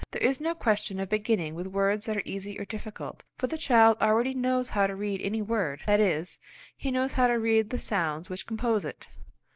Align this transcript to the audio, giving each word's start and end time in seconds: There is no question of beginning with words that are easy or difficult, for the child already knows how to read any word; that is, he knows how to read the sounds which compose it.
There 0.09 0.23
is 0.23 0.41
no 0.41 0.55
question 0.55 0.99
of 0.99 1.09
beginning 1.09 1.53
with 1.53 1.67
words 1.67 2.07
that 2.07 2.17
are 2.17 2.23
easy 2.25 2.59
or 2.59 2.65
difficult, 2.65 3.23
for 3.37 3.45
the 3.45 3.55
child 3.55 3.99
already 4.01 4.33
knows 4.33 4.69
how 4.69 4.87
to 4.87 4.95
read 4.95 5.21
any 5.21 5.43
word; 5.43 5.81
that 5.85 5.99
is, 5.99 6.39
he 6.75 6.89
knows 6.89 7.13
how 7.13 7.27
to 7.27 7.33
read 7.37 7.69
the 7.69 7.77
sounds 7.77 8.27
which 8.27 8.47
compose 8.47 8.83
it. 8.83 9.09